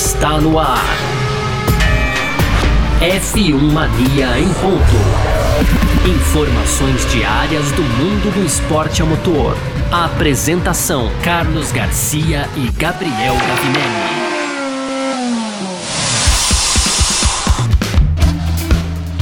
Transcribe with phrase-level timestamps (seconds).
[0.00, 0.82] está no ar.
[3.02, 4.96] F1 Mania em ponto.
[6.08, 9.54] Informações diárias do mundo do esporte a motor.
[9.92, 14.30] Apresentação: Carlos Garcia e Gabriel Gavinelli.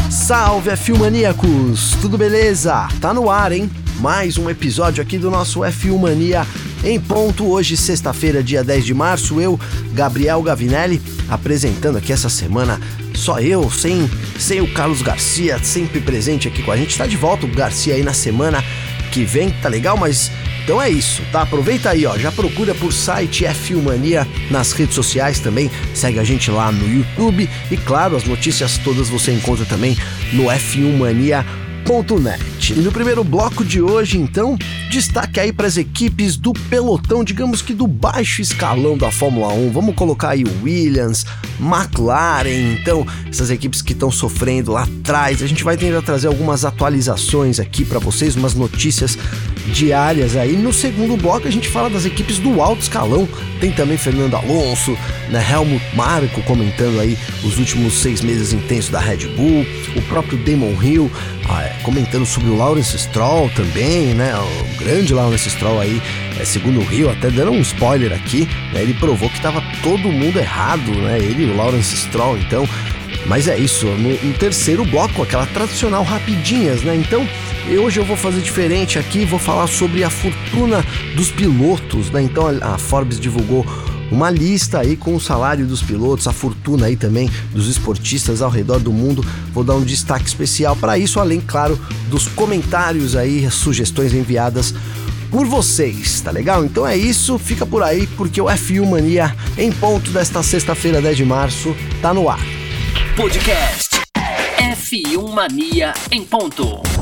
[0.08, 1.96] Salve F1 Maníacos!
[2.00, 2.86] Tudo beleza?
[3.00, 3.68] Tá no ar, hein?
[3.98, 6.46] Mais um episódio aqui do nosso F1 Mania
[6.84, 7.46] em ponto.
[7.46, 9.58] Hoje, sexta-feira, dia 10 de março, eu,
[9.92, 12.80] Gabriel Gavinelli, apresentando aqui essa semana.
[13.14, 16.96] Só eu, sem, sem o Carlos Garcia, sempre presente aqui com a gente.
[16.96, 18.62] Tá de volta o Garcia aí na semana
[19.10, 19.96] que vem, tá legal?
[19.96, 20.30] Mas
[20.68, 21.40] então é isso, tá?
[21.40, 26.24] Aproveita aí, ó, já procura por site F1 Mania nas redes sociais também, segue a
[26.24, 29.96] gente lá no YouTube e claro, as notícias todas você encontra também
[30.30, 30.94] no F1
[31.86, 34.58] Mania e no primeiro bloco de hoje, então,
[34.90, 39.70] destaque aí para as equipes do pelotão, digamos que do baixo escalão da Fórmula 1.
[39.70, 41.24] Vamos colocar aí Williams,
[41.58, 45.42] McLaren, então, essas equipes que estão sofrendo lá atrás.
[45.42, 49.16] A gente vai tentar trazer algumas atualizações aqui para vocês, umas notícias
[49.72, 50.56] diárias aí.
[50.56, 53.26] No segundo bloco a gente fala das equipes do alto escalão.
[53.60, 54.96] Tem também Fernando Alonso,
[55.30, 60.38] né, Helmut Marko comentando aí os últimos seis meses intensos da Red Bull, o próprio
[60.38, 61.10] Damon Hill
[61.48, 64.34] ah, comentando sobre o Lawrence Stroll também, né?
[64.36, 66.00] O grande Lawrence Stroll aí,
[66.38, 70.10] é, segundo o Rio, até dando um spoiler aqui, né, ele provou que estava todo
[70.10, 71.18] mundo errado, né?
[71.18, 72.68] Ele e o Lawrence Stroll, então.
[73.26, 76.94] Mas é isso, no, no terceiro bloco, aquela tradicional rapidinhas, né?
[76.96, 77.26] Então,
[77.76, 82.22] hoje eu vou fazer diferente aqui, vou falar sobre a fortuna dos pilotos, né?
[82.22, 83.66] Então a Forbes divulgou
[84.10, 88.50] uma lista aí com o salário dos pilotos, a fortuna aí também dos esportistas ao
[88.50, 89.24] redor do mundo.
[89.52, 91.78] Vou dar um destaque especial para isso, além, claro,
[92.08, 94.74] dos comentários aí, sugestões enviadas
[95.30, 96.64] por vocês, tá legal?
[96.64, 101.16] Então é isso, fica por aí porque o F1 Mania em ponto desta sexta-feira, 10
[101.16, 102.40] de março, tá no ar.
[103.16, 104.00] Podcast
[104.56, 106.97] F1 Mania em ponto.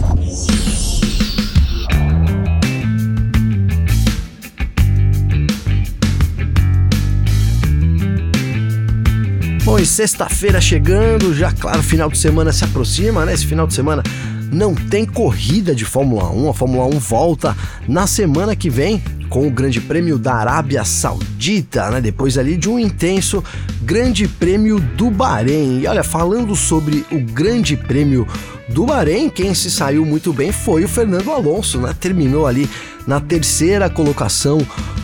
[9.96, 13.32] Sexta-feira chegando, já claro, final de semana se aproxima, né?
[13.32, 14.02] Esse final de semana
[14.52, 16.50] não tem corrida de Fórmula 1.
[16.50, 17.56] A Fórmula 1 volta
[17.88, 22.02] na semana que vem com o Grande Prêmio da Arábia Saudita, né?
[22.02, 23.42] Depois ali de um intenso
[23.84, 25.80] Grande Prêmio do Bahrein.
[25.80, 28.28] E olha, falando sobre o Grande Prêmio
[28.68, 31.94] do Bahrein, quem se saiu muito bem foi o Fernando Alonso, né?
[31.98, 32.68] Terminou ali
[33.06, 34.58] na terceira colocação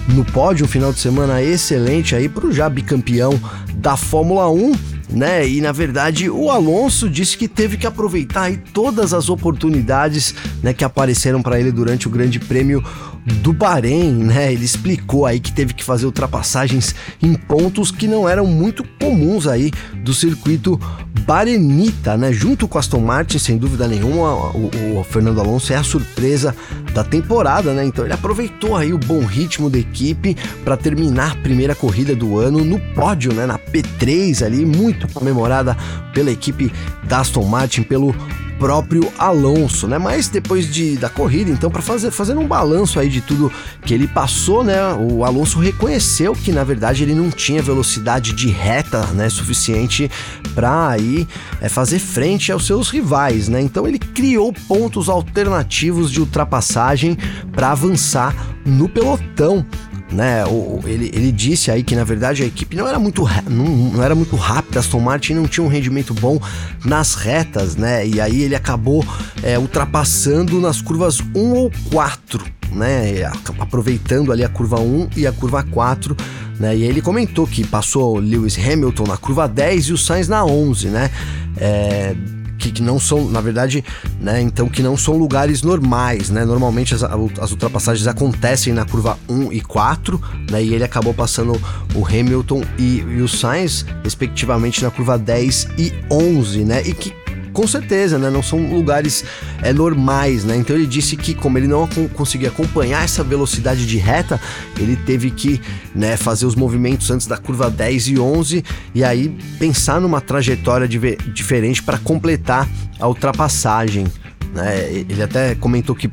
[0.09, 3.41] no pódio, um final de semana excelente aí para o já bicampeão
[3.83, 4.73] da Fórmula 1,
[5.11, 5.47] né?
[5.47, 10.73] E na verdade o Alonso disse que teve que aproveitar aí todas as oportunidades, né,
[10.73, 12.83] que apareceram para ele durante o Grande Prêmio
[13.25, 14.53] do Bahrein, né?
[14.53, 19.47] Ele explicou aí que teve que fazer ultrapassagens em pontos que não eram muito comuns
[19.47, 20.81] aí do circuito
[21.21, 22.33] barenita, né?
[22.33, 26.55] Junto com Aston Martin, sem dúvida nenhuma, o, o, Fernando Alonso é a surpresa
[26.93, 27.85] da temporada, né?
[27.85, 32.39] Então ele aproveitou aí o bom ritmo da equipe para terminar a primeira corrida do
[32.39, 33.47] ano no pódio, né?
[33.47, 35.77] Na P3 ali, muito comemorada
[36.13, 36.73] pela equipe
[37.05, 38.15] da Aston Martin, pelo
[38.63, 39.99] próprio Alonso, né?
[39.99, 43.51] Mas depois de, da corrida, então, para fazer fazendo um balanço aí de tudo
[43.85, 44.79] que ele passou, né?
[44.95, 50.09] O Alonso reconheceu que na verdade ele não tinha velocidade de reta, né, suficiente
[50.55, 51.27] para aí
[51.61, 53.61] é, fazer frente aos seus rivais, né?
[53.61, 57.19] Então ele criou pontos alternativos de ultrapassagem
[57.51, 58.33] para avançar
[58.65, 59.67] no pelotão
[60.13, 60.45] né?
[60.85, 64.15] Ele, ele disse aí que na verdade a equipe não era muito não, não era
[64.15, 66.41] muito rápida, Aston Martin não tinha um rendimento bom
[66.85, 68.07] nas retas, né?
[68.07, 69.05] E aí ele acabou
[69.43, 73.25] é, ultrapassando nas curvas 1 ou 4, né?
[73.59, 76.17] Aproveitando ali a curva 1 e a curva 4.
[76.61, 76.77] Né?
[76.77, 80.89] E ele comentou que passou Lewis Hamilton na curva 10 e o Sainz na 11,
[80.89, 81.11] né?
[81.57, 82.15] É,
[82.63, 83.85] que, que, não são, na verdade,
[84.21, 86.45] né, então que não são lugares normais, né?
[86.45, 90.63] Normalmente as, as ultrapassagens acontecem na curva 1 e 4, né?
[90.63, 91.61] E ele acabou passando
[91.95, 96.83] o Hamilton e, e o Sainz, respectivamente, na curva 10 e 11, né?
[96.87, 97.22] E que
[97.53, 98.31] com certeza, né?
[98.31, 99.25] Não são lugares
[99.63, 100.57] é, normais, né?
[100.57, 104.41] Então ele disse que como ele não conseguia acompanhar essa velocidade de reta,
[104.79, 105.61] ele teve que
[105.95, 108.65] né, fazer os movimentos antes da curva 10 e 11
[108.95, 109.29] e aí
[109.59, 112.69] pensar numa trajetória diferente para completar
[112.99, 114.07] a ultrapassagem.
[114.55, 115.05] Né?
[115.09, 116.11] Ele até comentou que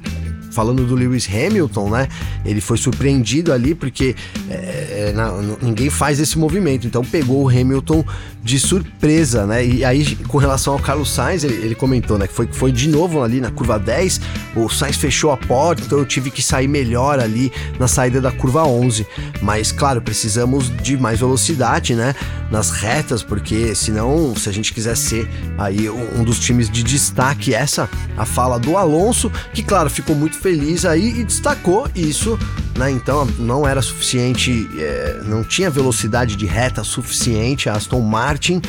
[0.59, 2.09] falando do Lewis Hamilton, né?
[2.43, 4.13] Ele foi surpreendido ali porque
[4.49, 8.03] é, não, ninguém faz esse movimento, então pegou o Hamilton
[8.43, 9.65] de surpresa, né?
[9.65, 12.27] E aí, com relação ao Carlos Sainz, ele, ele comentou, né?
[12.27, 14.19] Que foi, foi de novo ali na curva 10,
[14.55, 18.31] o Sainz fechou a porta, então eu tive que sair melhor ali na saída da
[18.31, 19.07] curva 11.
[19.41, 22.13] Mas, claro, precisamos de mais velocidade, né?
[22.51, 27.53] Nas retas, porque senão, se a gente quiser ser aí um dos times de destaque,
[27.53, 30.48] essa a fala do Alonso, que, claro, ficou muito feliz
[30.85, 32.37] aí e destacou isso
[32.79, 32.89] né?
[32.89, 38.61] Então não era suficiente, é, não tinha velocidade de reta suficiente a Aston Martin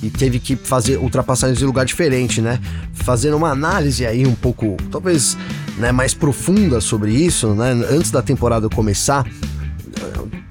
[0.00, 2.60] e teve que fazer ultrapassagens em lugar diferente, né?
[2.94, 5.36] Fazendo uma análise aí um pouco, talvez,
[5.76, 7.72] né, mais profunda sobre isso, né?
[7.90, 9.26] Antes da temporada começar,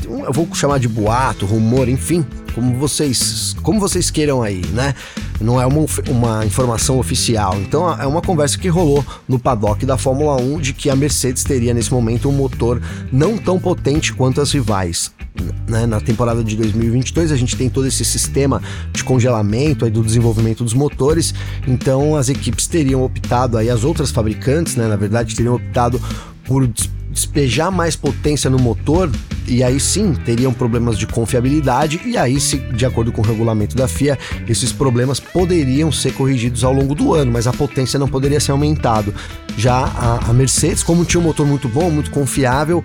[0.05, 4.93] eu vou chamar de boato, rumor, enfim, como vocês, como vocês queiram aí, né?
[5.39, 7.57] Não é uma, uma informação oficial.
[7.59, 11.43] Então é uma conversa que rolou no paddock da Fórmula 1 de que a Mercedes
[11.43, 12.81] teria nesse momento um motor
[13.11, 15.11] não tão potente quanto as rivais.
[15.67, 15.85] Né?
[15.85, 18.61] Na temporada de 2022 a gente tem todo esse sistema
[18.91, 21.33] de congelamento aí do desenvolvimento dos motores,
[21.67, 26.01] então as equipes teriam optado aí as outras fabricantes, né, na verdade teriam optado
[26.45, 26.67] por
[27.11, 29.11] despejar mais potência no motor
[29.47, 33.75] e aí sim teriam problemas de confiabilidade e aí se de acordo com o regulamento
[33.75, 34.17] da FIA
[34.47, 38.51] esses problemas poderiam ser corrigidos ao longo do ano mas a potência não poderia ser
[38.51, 39.13] aumentado
[39.57, 42.83] já a, a Mercedes como tinha um motor muito bom muito confiável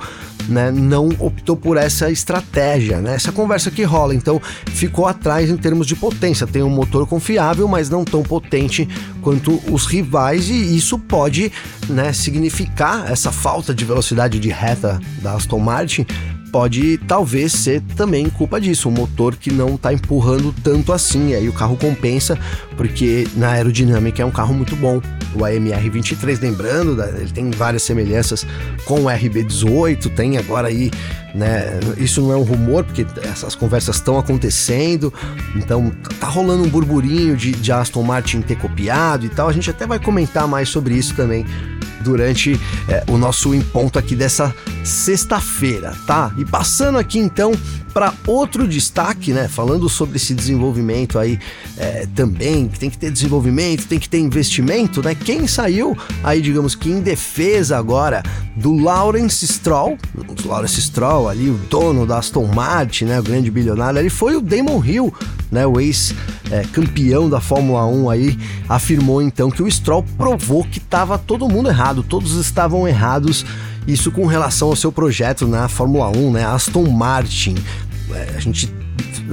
[0.48, 3.14] né, não optou por essa estratégia, né?
[3.14, 6.46] Essa conversa que rola, então ficou atrás em termos de potência.
[6.46, 8.88] Tem um motor confiável, mas não tão potente
[9.20, 11.52] quanto os rivais, e isso pode
[11.88, 16.06] né, significar essa falta de velocidade de reta da Aston Martin
[16.52, 21.48] pode talvez ser também culpa disso, um motor que não está empurrando tanto assim, aí
[21.48, 22.38] o carro compensa,
[22.76, 25.00] porque na aerodinâmica é um carro muito bom.
[25.34, 28.46] O AMR 23, lembrando, ele tem várias semelhanças
[28.84, 30.90] com o RB18, tem agora aí,
[31.34, 31.80] né?
[31.96, 35.12] Isso não é um rumor, porque essas conversas estão acontecendo,
[35.56, 35.90] então
[36.20, 39.48] tá rolando um burburinho de, de Aston Martin ter copiado e tal.
[39.48, 41.46] A gente até vai comentar mais sobre isso também
[42.02, 44.54] durante é, o nosso encontro aqui dessa
[44.84, 46.32] sexta-feira, tá?
[46.36, 47.52] E passando aqui então
[47.92, 49.48] para outro destaque, né?
[49.48, 51.38] Falando sobre esse desenvolvimento aí
[51.76, 55.14] é, também, que tem que ter desenvolvimento, tem que ter investimento, né?
[55.14, 58.22] Quem saiu aí, digamos que em defesa agora
[58.56, 63.20] do Lawrence Stroll, o Lawrence Stroll ali, o dono da Aston Martin, né?
[63.20, 65.12] O grande bilionário, ele foi o Damon Hill,
[65.50, 65.66] né?
[65.66, 68.38] O ex-campeão é, da Fórmula 1 aí,
[68.68, 73.44] afirmou então que o Stroll provou que estava todo mundo errado, todos estavam errados
[73.86, 76.46] isso com relação ao seu projeto na Fórmula 1, né?
[76.46, 77.56] Aston Martin.
[78.14, 78.72] É, a gente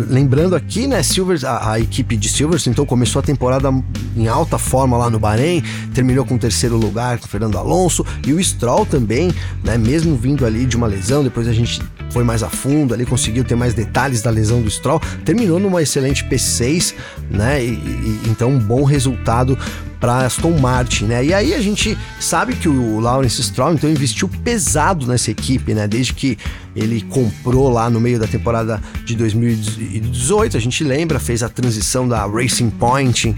[0.08, 3.70] lembrando aqui, né, Silvers, a, a, equipe de Silverstone então começou a temporada
[4.16, 5.62] em alta forma lá no Bahrein,
[5.94, 9.32] terminou com terceiro lugar com Fernando Alonso e o Stroll também,
[9.64, 13.06] né, mesmo vindo ali de uma lesão, depois a gente foi mais a fundo ali,
[13.06, 16.94] conseguiu ter mais detalhes da lesão do Stroll, terminou numa excelente P6,
[17.30, 19.58] né, e, e então um bom resultado
[20.00, 21.26] para Aston Martin, né?
[21.26, 25.88] E aí a gente sabe que o Lawrence Stroll então investiu pesado nessa equipe, né?
[25.88, 26.38] Desde que
[26.76, 32.08] ele comprou lá no meio da temporada de 2018, a gente lembra, fez a transição
[32.08, 33.36] da Racing Point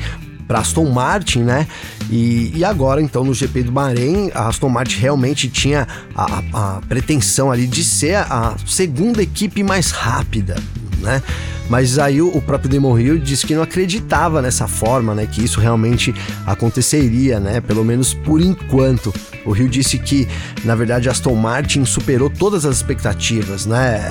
[0.48, 1.66] para Aston Martin, né?
[2.10, 6.82] E, e, agora, então, no GP do Bahrein, a Aston Martin realmente tinha a, a
[6.82, 10.62] pretensão ali de ser a segunda equipe mais rápida,
[11.02, 11.22] né?
[11.70, 15.26] Mas aí o próprio Damon Hill disse que não acreditava nessa forma, né?
[15.26, 16.14] Que isso realmente
[16.46, 17.62] aconteceria, né?
[17.62, 19.14] Pelo menos por enquanto.
[19.46, 20.28] O Hill disse que,
[20.64, 24.02] na verdade, Aston Martin superou todas as expectativas, né?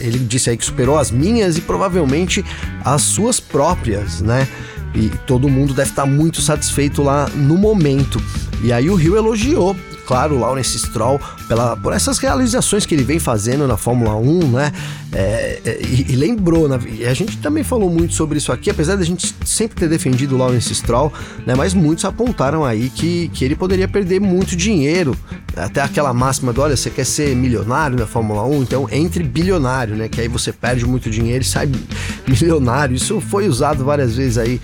[0.00, 2.44] Ele disse aí que superou as minhas e provavelmente
[2.84, 4.46] as suas próprias, né?
[4.94, 8.20] E todo mundo deve estar muito satisfeito lá no momento.
[8.62, 9.76] E aí o Rio elogiou
[10.08, 14.50] claro, o Lawrence Stroll pela, por essas realizações que ele vem fazendo na Fórmula 1,
[14.52, 14.72] né?
[15.12, 16.78] É, é, e, e, lembrou, né?
[16.90, 20.34] e a gente também falou muito sobre isso aqui, apesar da gente sempre ter defendido
[20.34, 21.12] o Lawrence Stroll,
[21.46, 21.54] né?
[21.54, 25.14] Mas muitos apontaram aí que, que ele poderia perder muito dinheiro.
[25.54, 29.94] Até aquela máxima do, olha, você quer ser milionário na Fórmula 1, então entre bilionário,
[29.94, 30.08] né?
[30.08, 31.68] Que aí você perde muito dinheiro e sai
[32.26, 32.96] milionário.
[32.96, 34.58] Isso foi usado várias vezes aí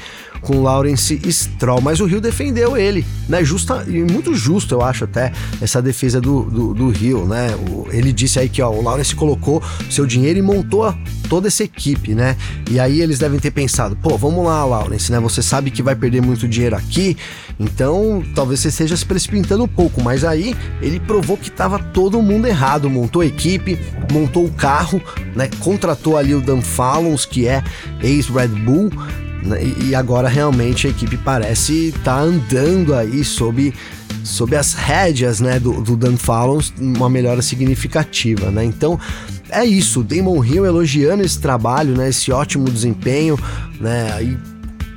[0.44, 3.42] com Lawrence Stroll, mas o Rio defendeu ele, né?
[3.42, 7.56] Justa e muito justo, eu acho até essa defesa do, do, do Rio, né?
[7.68, 10.94] O, ele disse aí que ó, o Lawrence colocou seu dinheiro e montou
[11.28, 12.36] toda essa equipe, né?
[12.70, 15.18] E aí eles devem ter pensado, pô, vamos lá, Lawrence, né?
[15.20, 17.16] Você sabe que vai perder muito dinheiro aqui,
[17.58, 22.20] então talvez você esteja se precipitando um pouco, mas aí ele provou que estava todo
[22.20, 23.78] mundo errado, montou a equipe,
[24.12, 25.00] montou o carro,
[25.34, 25.48] né?
[25.60, 27.64] Contratou ali o Dan Fallons, que é
[28.02, 28.90] ex-Red Bull?
[29.86, 33.72] E agora realmente a equipe parece estar tá andando aí sob
[34.22, 38.50] sob as rédeas né, do, do Dan Fallon, uma melhora significativa.
[38.50, 38.64] Né?
[38.64, 38.98] Então,
[39.50, 43.38] é isso, Damon Hill elogiando esse trabalho, né, esse ótimo desempenho,
[43.78, 44.38] né, e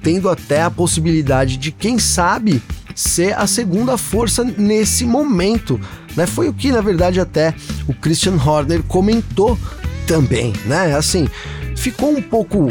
[0.01, 2.61] tendo até a possibilidade de, quem sabe,
[2.95, 5.79] ser a segunda força nesse momento.
[6.15, 6.25] Né?
[6.25, 7.53] Foi o que, na verdade, até
[7.87, 9.59] o Christian Horner comentou
[10.07, 10.95] também, né?
[10.95, 11.27] Assim,
[11.75, 12.69] ficou um pouco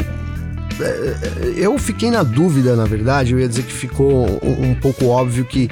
[1.55, 5.69] eu fiquei na dúvida, na verdade, eu ia dizer que ficou um, pouco óbvio que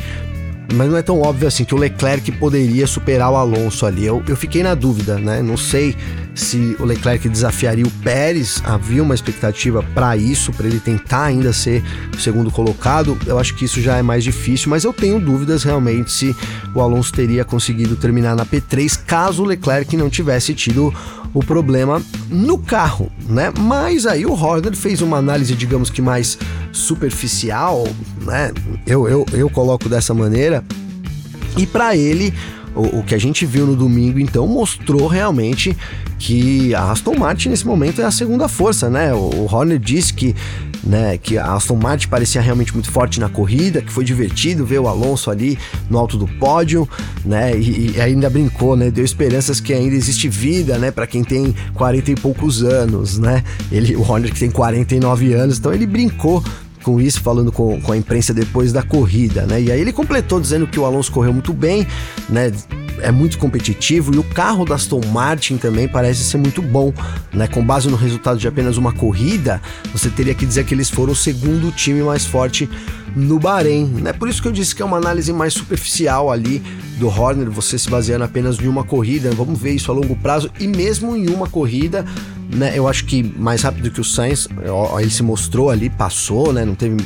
[0.74, 4.06] mas não é tão óbvio assim que o Leclerc poderia superar o Alonso ali.
[4.06, 5.42] Eu, eu fiquei na dúvida, né?
[5.42, 5.96] Não sei
[6.34, 11.54] se o Leclerc desafiaria o Pérez, havia uma expectativa para isso, para ele tentar ainda
[11.54, 13.18] ser o segundo colocado.
[13.26, 16.36] Eu acho que isso já é mais difícil, mas eu tenho dúvidas realmente se
[16.74, 20.94] o Alonso teria conseguido terminar na P3 caso o Leclerc não tivesse tido
[21.34, 23.52] o problema no carro, né?
[23.60, 26.38] Mas aí o Horner fez uma análise, digamos que mais
[26.72, 27.86] superficial,
[28.25, 28.51] né?
[28.86, 30.63] Eu, eu, eu coloco dessa maneira.
[31.58, 32.34] E para ele,
[32.75, 35.75] o, o, que a gente viu no domingo, então, mostrou realmente
[36.20, 39.13] que a Aston Martin nesse momento é a segunda força, né?
[39.13, 40.36] O, o Horner disse que,
[40.84, 44.79] né, que a Aston Martin parecia realmente muito forte na corrida, que foi divertido ver
[44.79, 45.58] o Alonso ali
[45.89, 46.88] no alto do pódio,
[47.24, 47.58] né?
[47.58, 48.91] E, e ainda brincou, né?
[48.91, 50.91] Deu esperanças que ainda existe vida, né?
[50.91, 53.44] Para quem tem 40 e poucos anos, né?
[53.72, 56.44] Ele, o Horner que tem 49 anos, então ele brincou
[56.86, 59.60] com isso, falando com, com a imprensa depois da corrida, né?
[59.60, 61.88] E aí ele completou dizendo que o Alonso correu muito bem,
[62.30, 62.51] né?
[63.01, 66.94] é muito competitivo e o carro da Aston Martin também parece ser muito bom,
[67.34, 67.48] né?
[67.48, 69.62] Com base no resultado de apenas uma corrida,
[69.92, 72.70] você teria que dizer que eles foram o segundo time mais forte
[73.15, 74.13] no Bahrein, né?
[74.13, 76.62] Por isso que eu disse que é uma análise mais superficial ali
[77.00, 79.32] do Horner, você se baseando apenas em uma corrida.
[79.32, 82.06] Vamos ver isso a longo prazo e mesmo em uma corrida,
[82.54, 82.78] né?
[82.78, 84.48] Eu acho que mais rápido que o Sainz,
[85.00, 86.66] ele se mostrou ali, passou, né?
[86.66, 86.98] Não teve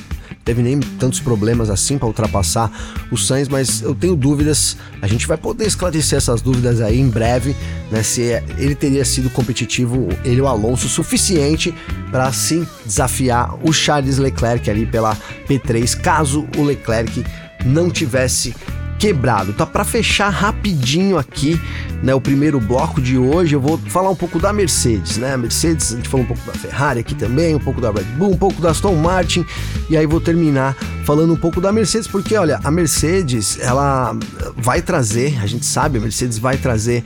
[0.50, 2.72] teve nem tantos problemas assim para ultrapassar
[3.12, 4.77] o Sainz, mas eu tenho dúvidas.
[5.00, 7.55] A gente vai poder esclarecer essas dúvidas aí em breve,
[7.91, 8.01] né?
[8.01, 8.22] Se
[8.58, 11.72] ele teria sido competitivo, ele o Alonso, suficiente
[12.10, 15.15] para sim desafiar o Charles Leclerc ali pela
[15.48, 17.24] P3, caso o Leclerc
[17.63, 18.55] não tivesse
[19.00, 19.53] quebrado.
[19.53, 21.60] Tá para fechar rapidinho aqui,
[22.03, 25.34] né, o primeiro bloco de hoje, eu vou falar um pouco da Mercedes, né?
[25.34, 28.03] A Mercedes, a gente falou um pouco da Ferrari aqui também, um pouco da Red
[28.18, 29.46] Bull, um pouco da Aston Martin,
[29.89, 30.75] e aí vou terminar
[31.06, 34.15] falando um pouco da Mercedes, porque olha, a Mercedes, ela
[34.56, 37.03] vai trazer, a gente sabe, a Mercedes vai trazer,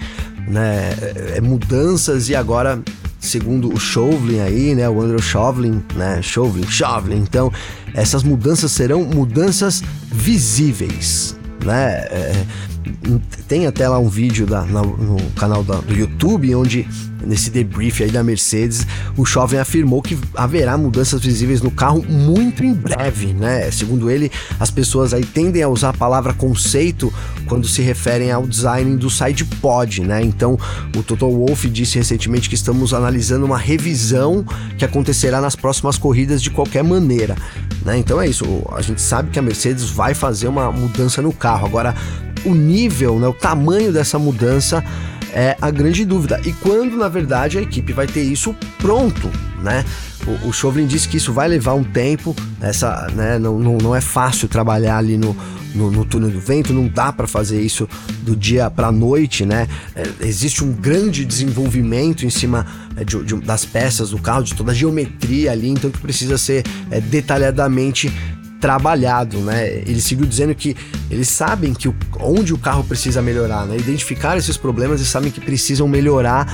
[0.47, 0.95] né,
[1.35, 2.81] é, mudanças e agora
[3.19, 7.51] segundo o Chauvelin aí, né, o Andrew Chauvelin, né, Chauvelin, Chauvelin, então
[7.93, 9.81] essas mudanças serão mudanças
[10.11, 12.07] visíveis, né?
[12.09, 12.45] É,
[13.47, 16.87] tem até lá um vídeo da, na, no canal da, do YouTube onde
[17.25, 18.85] nesse debrief aí da Mercedes,
[19.17, 23.69] o Chauvin afirmou que haverá mudanças visíveis no carro muito em breve, né?
[23.71, 27.13] Segundo ele, as pessoas aí tendem a usar a palavra conceito
[27.47, 30.21] quando se referem ao design do side pod, né?
[30.21, 30.57] Então,
[30.95, 34.45] o Toto Wolff disse recentemente que estamos analisando uma revisão
[34.77, 37.35] que acontecerá nas próximas corridas de qualquer maneira,
[37.85, 37.97] né?
[37.97, 41.65] Então é isso, a gente sabe que a Mercedes vai fazer uma mudança no carro.
[41.65, 41.95] Agora,
[42.45, 44.83] o nível, né, o tamanho dessa mudança
[45.33, 46.39] é a grande dúvida.
[46.45, 49.29] E quando, na verdade, a equipe vai ter isso pronto,
[49.61, 49.83] né?
[50.25, 53.95] O, o Chauvelin disse que isso vai levar um tempo, essa, né, não, não, não
[53.95, 55.35] é fácil trabalhar ali no,
[55.75, 57.87] no, no túnel do vento, não dá para fazer isso
[58.21, 59.67] do dia para noite, né?
[59.95, 64.53] É, existe um grande desenvolvimento em cima é, de, de, das peças do carro, de
[64.53, 68.11] toda a geometria ali, então que precisa ser é, detalhadamente
[68.63, 69.67] trabalhado, né?
[69.85, 70.73] Ele seguiu dizendo que
[71.11, 73.75] eles sabem que o, onde o carro precisa melhorar, né?
[73.75, 76.47] Identificar esses problemas e sabem que precisam melhorar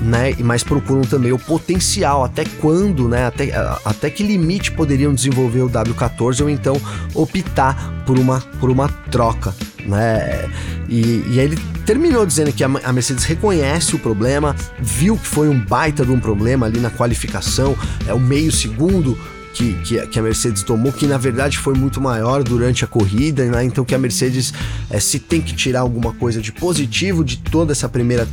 [0.00, 0.32] né?
[0.38, 3.26] Mas procuram também o potencial, até quando, né?
[3.26, 3.50] Até,
[3.84, 6.80] até que limite poderiam desenvolver o W14 ou então
[7.12, 9.52] optar por uma, por uma troca,
[9.84, 10.48] né?
[10.88, 15.48] E, e aí ele terminou dizendo que a Mercedes reconhece o problema, viu que foi
[15.48, 19.18] um baita de um problema ali na qualificação, é o meio segundo
[19.54, 23.44] que, que, que, a Mercedes tomou, que na verdade foi muito maior durante a corrida,
[23.44, 23.64] né?
[23.64, 24.52] Então que a Mercedes,
[24.90, 28.26] é, se tem que tirar alguma coisa de positivo de toda essa primeira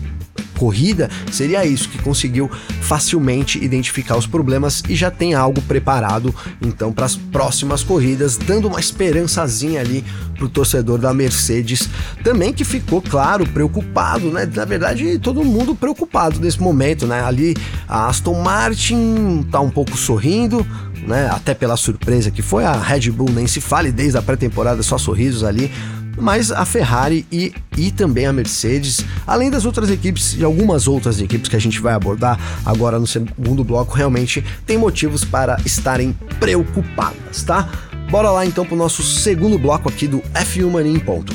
[0.58, 2.50] corrida, seria isso, que conseguiu
[2.82, 8.68] facilmente identificar os problemas e já tem algo preparado então para as próximas corridas, dando
[8.68, 10.04] uma esperançazinha ali
[10.38, 11.90] pro torcedor da Mercedes,
[12.24, 14.50] também que ficou, claro, preocupado, né?
[14.54, 17.24] Na verdade, todo mundo preocupado nesse momento, né?
[17.24, 17.56] Ali
[17.88, 20.66] a Aston Martin tá um pouco sorrindo,
[21.06, 21.30] né?
[21.32, 24.98] Até pela surpresa que foi, a Red Bull nem se fale desde a pré-temporada, só
[24.98, 25.72] sorrisos ali.
[26.18, 31.20] Mas a Ferrari e, e também a Mercedes, além das outras equipes e algumas outras
[31.20, 36.16] equipes que a gente vai abordar agora no segundo bloco, realmente tem motivos para estarem
[36.40, 37.70] preocupadas, tá?
[38.10, 41.34] bora lá então pro nosso segundo bloco aqui do F1 Mania em ponto.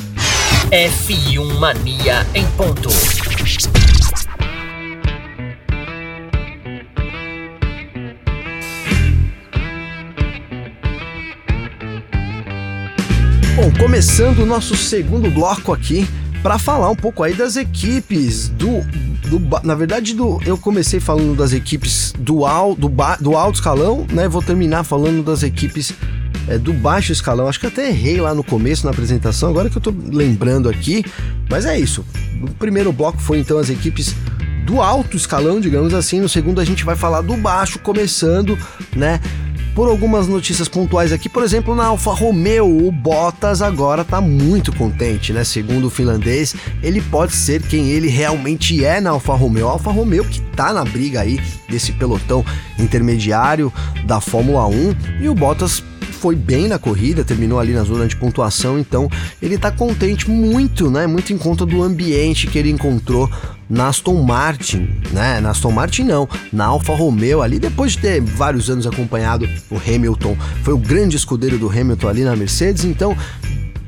[0.71, 2.89] F1 Mania em ponto.
[13.61, 16.07] Bom, começando o nosso segundo bloco aqui
[16.41, 18.81] para falar um pouco aí das equipes do,
[19.29, 22.41] do na verdade do eu comecei falando das equipes do,
[23.19, 24.27] do alto escalão, né?
[24.27, 25.93] Vou terminar falando das equipes
[26.47, 27.47] é, do baixo escalão.
[27.47, 31.05] Acho que até errei lá no começo na apresentação, agora que eu tô lembrando aqui,
[31.47, 32.03] mas é isso.
[32.41, 34.15] O primeiro bloco foi então as equipes
[34.65, 36.19] do alto escalão, digamos assim.
[36.19, 38.57] No segundo a gente vai falar do baixo, começando,
[38.95, 39.19] né?
[39.75, 41.29] Por algumas notícias pontuais aqui.
[41.29, 45.43] Por exemplo, na Alfa Romeo, o Bottas agora tá muito contente, né?
[45.43, 49.67] Segundo o finlandês, ele pode ser quem ele realmente é na Alfa Romeo.
[49.67, 52.45] Alfa Romeo que tá na briga aí desse pelotão
[52.77, 53.71] intermediário
[54.05, 55.83] da Fórmula 1 e o Bottas
[56.21, 59.09] foi bem na corrida, terminou ali na zona de pontuação, então
[59.41, 61.07] ele tá contente muito, né?
[61.07, 63.27] Muito em conta do ambiente que ele encontrou
[63.71, 65.39] na Aston Martin, né?
[65.39, 69.77] Na Aston Martin não, na Alfa Romeo ali, depois de ter vários anos acompanhado o
[69.77, 73.15] Hamilton, foi o grande escudeiro do Hamilton ali na Mercedes, então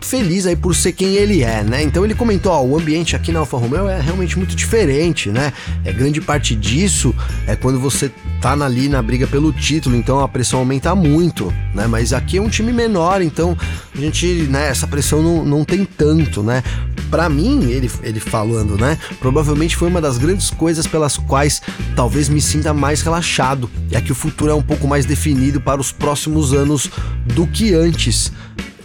[0.05, 1.83] feliz aí por ser quem ele é, né?
[1.83, 5.53] Então ele comentou, ó, o ambiente aqui na Alfa Romeo é realmente muito diferente, né?
[5.83, 7.13] É grande parte disso
[7.47, 11.87] é quando você tá ali na briga pelo título, então a pressão aumenta muito, né?
[11.87, 13.57] Mas aqui é um time menor, então
[13.95, 16.61] a gente, né, essa pressão não, não tem tanto, né?
[17.09, 18.97] Para mim, ele, ele falando, né?
[19.19, 21.61] Provavelmente foi uma das grandes coisas pelas quais
[21.95, 25.79] talvez me sinta mais relaxado, é que o futuro é um pouco mais definido para
[25.79, 26.89] os próximos anos
[27.25, 28.31] do que antes.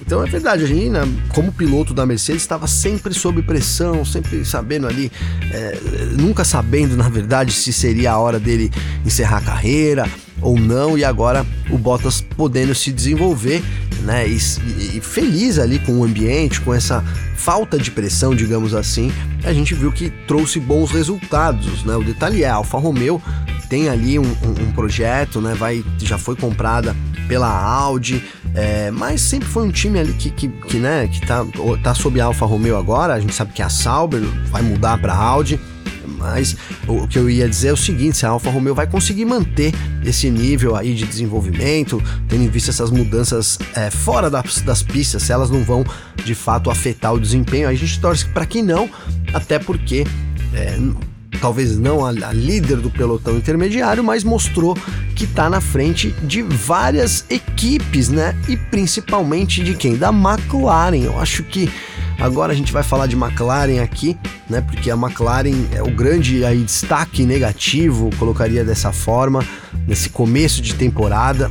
[0.09, 0.91] Então é verdade, a gente,
[1.35, 5.13] como piloto da Mercedes, estava sempre sob pressão, sempre sabendo ali,
[5.53, 5.79] é,
[6.19, 8.71] nunca sabendo, na verdade, se seria a hora dele
[9.05, 10.09] encerrar a carreira
[10.41, 13.63] ou não, e agora o Bottas podendo se desenvolver,
[14.09, 14.37] né, e,
[14.97, 17.05] e feliz ali com o ambiente, com essa
[17.37, 19.13] falta de pressão, digamos assim,
[19.45, 21.95] a gente viu que trouxe bons resultados, né?
[21.95, 23.21] O detalhe é, a Alfa Romeo
[23.69, 25.55] tem ali um, um, um projeto, né?
[25.55, 26.97] Vai, já foi comprada
[27.29, 28.25] pela Audi,
[28.55, 31.45] é, mas sempre foi um time ali que, que, que, né, que tá,
[31.83, 33.13] tá sob a Alfa Romeo agora.
[33.13, 35.61] A gente sabe que a Sauber vai mudar para Audi.
[36.19, 36.57] Mas
[36.87, 39.73] o que eu ia dizer é o seguinte: se a Alfa Romeo vai conseguir manter
[40.05, 45.23] esse nível aí de desenvolvimento, tendo em vista essas mudanças é, fora das, das pistas,
[45.23, 45.85] se elas não vão
[46.25, 48.91] de fato afetar o desempenho, a gente torce para que não,
[49.33, 50.05] até porque
[50.53, 50.79] é,
[51.41, 54.77] talvez não a, a, líder do pelotão intermediário, mas mostrou
[55.15, 58.37] que está na frente de várias equipes, né?
[58.49, 59.97] E principalmente de quem?
[59.97, 61.03] Da McLaren.
[61.03, 61.71] Eu acho que
[62.19, 64.17] agora a gente vai falar de McLaren aqui,
[64.49, 64.61] né?
[64.61, 69.45] Porque a McLaren é o grande aí, destaque negativo, colocaria dessa forma,
[69.87, 71.51] nesse começo de temporada.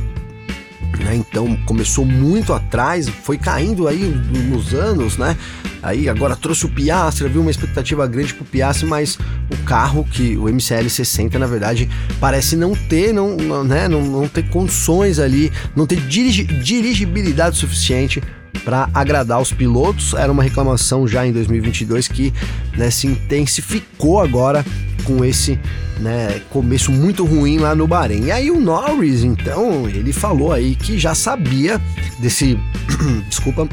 [0.98, 1.14] Né?
[1.16, 4.02] Então começou muito atrás, foi caindo aí
[4.48, 5.36] nos anos, né?
[5.82, 9.16] Aí agora trouxe o Piastri, havia uma expectativa grande pro Piastri, mas
[9.50, 14.02] o carro que o MCL 60 na verdade parece não ter, não, não né, não,
[14.02, 18.20] não ter condições ali, não ter dirigi dirigibilidade suficiente
[18.64, 20.14] para agradar os pilotos.
[20.14, 22.32] Era uma reclamação já em 2022 que
[22.76, 24.64] né, se intensificou agora
[25.04, 25.58] com esse
[26.00, 28.26] né, começo muito ruim lá no Bahrein.
[28.26, 31.80] E aí o Norris, então, ele falou aí que já sabia
[32.20, 32.58] desse,
[33.28, 33.68] desculpa,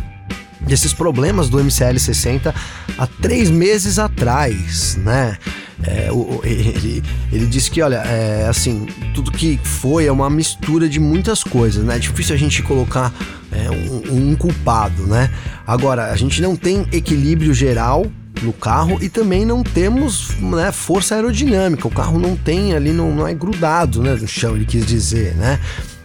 [0.65, 2.54] desses problemas do MCL 60
[2.97, 5.38] há três meses atrás, né?
[5.84, 10.89] É, o, ele, ele disse que, olha, é, assim, tudo que foi é uma mistura
[10.89, 11.97] de muitas coisas, né?
[11.97, 13.13] É difícil a gente colocar
[13.51, 15.30] é, um, um culpado, né?
[15.67, 18.06] Agora, a gente não tem equilíbrio geral
[18.41, 21.88] no carro e também não temos né, força aerodinâmica.
[21.88, 25.36] O carro não tem ali, não, não é grudado né, no chão, ele quis dizer,
[25.36, 25.60] né?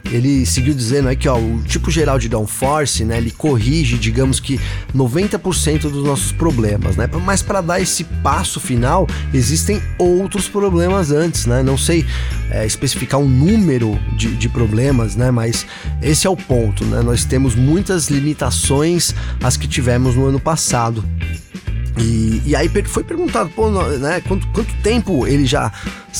[0.04, 4.40] Ele seguiu dizendo aí que ó, o tipo geral de downforce, né, ele corrige, digamos
[4.40, 4.60] que
[4.94, 7.08] 90% dos nossos problemas, né?
[7.24, 11.62] Mas para dar esse passo final, existem outros problemas antes, né?
[11.62, 12.04] Não sei
[12.50, 15.30] é, especificar um número de, de, problemas, né?
[15.30, 15.66] Mas
[16.02, 17.02] esse é o ponto, né?
[17.02, 21.04] Nós temos muitas limitações as que tivemos no ano passado.
[22.00, 25.70] E, e, aí foi perguntado, pô, né, quanto, quanto, tempo ele já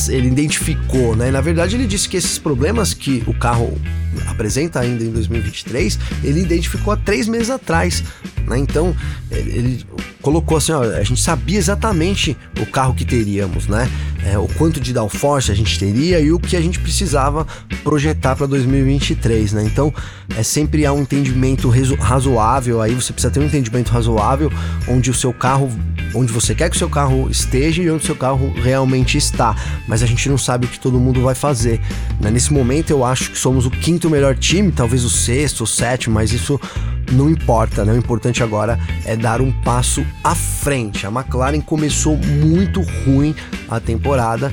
[0.09, 1.31] ele identificou, né?
[1.31, 3.81] Na verdade, ele disse que esses problemas que o carro
[4.27, 8.05] apresenta ainda em 2023, ele identificou há três meses atrás,
[8.46, 8.59] Né?
[8.59, 8.94] Então,
[9.31, 9.85] ele
[10.20, 13.90] colocou assim, ó, a gente sabia exatamente o carro que teríamos, né?
[14.24, 17.46] É, o quanto de downforce a gente teria e o que a gente precisava
[17.83, 19.64] projetar para 2023, né?
[19.64, 19.92] Então,
[20.37, 24.53] é sempre há um entendimento razoável aí, você precisa ter um entendimento razoável
[24.87, 25.70] onde o seu carro,
[26.14, 29.57] onde você quer que o seu carro esteja e onde o seu carro realmente está,
[29.88, 31.81] mas a gente não sabe o que todo mundo vai fazer.
[32.20, 32.31] Né?
[32.31, 36.16] Nesse momento eu acho que somos o quinto melhor time, talvez o sexto, o sétimo,
[36.16, 36.61] mas isso
[37.12, 37.92] não importa, né?
[37.92, 41.07] O importante agora é dar um passo à frente.
[41.07, 43.35] A McLaren começou muito ruim
[43.69, 44.53] a temporada.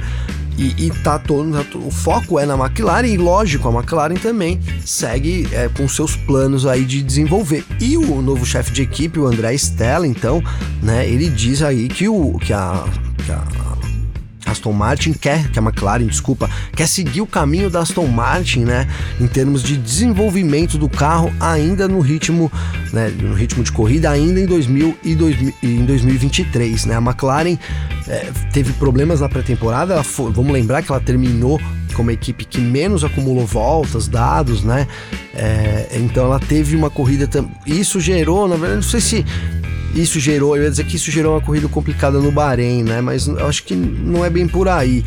[0.58, 4.60] E, e tá todo, tá, o foco é na McLaren e lógico, a McLaren também
[4.84, 7.64] segue é, com seus planos aí de desenvolver.
[7.80, 10.44] E o novo chefe de equipe, o André Stella, então,
[10.82, 12.84] né, ele diz aí que, o, que, a,
[13.24, 13.67] que a
[14.58, 18.88] Aston Martin quer, que a McLaren, desculpa, quer seguir o caminho da Aston Martin, né,
[19.20, 22.52] em termos de desenvolvimento do carro ainda no ritmo,
[22.92, 26.96] né, no ritmo de corrida ainda em 2000 e, 2000, em 2023, né?
[26.96, 27.58] A McLaren
[28.08, 30.02] é, teve problemas na pré-temporada,
[30.34, 31.60] vamos lembrar que ela terminou
[31.94, 34.88] como a equipe que menos acumulou voltas, dados, né?
[35.34, 37.28] É, então ela teve uma corrida.
[37.66, 39.26] Isso gerou, na verdade, não sei se
[40.02, 43.02] isso gerou, eu ia dizer que isso gerou uma corrida complicada no Bahrein, né?
[43.02, 45.04] Mas eu acho que não é bem por aí.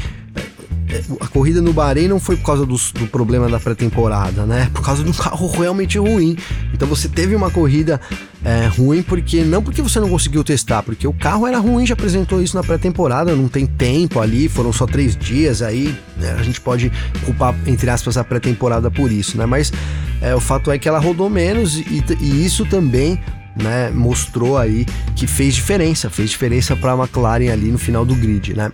[1.21, 4.69] A corrida no Bahrein não foi por causa do, do problema da pré-temporada, né?
[4.75, 6.37] Por causa um carro realmente ruim.
[6.75, 8.01] Então você teve uma corrida
[8.45, 11.95] é, ruim porque não porque você não conseguiu testar, porque o carro era ruim, já
[11.95, 16.37] apresentou isso na pré-temporada, não tem tempo ali, foram só três dias aí, né?
[16.37, 16.91] a gente pode
[17.25, 19.47] culpar entre aspas a pré-temporada por isso, né?
[19.47, 19.73] Mas
[20.21, 23.21] é, o fato é que ela rodou menos e, e isso também
[23.57, 28.15] né, mostrou aí que fez diferença, fez diferença para a McLaren ali no final do
[28.15, 28.71] grid, né?